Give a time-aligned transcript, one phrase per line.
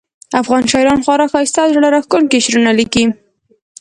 [0.41, 3.03] افغان شاعران خورا ښایسته او زړه راښکونکي شعرونه لیکي